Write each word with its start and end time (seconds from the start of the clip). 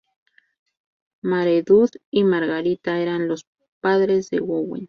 Maredudd 1.21 1.91
y 2.09 2.23
Margarita 2.23 2.99
eran 2.99 3.27
los 3.27 3.45
padres 3.81 4.31
de 4.31 4.39
Owen. 4.39 4.79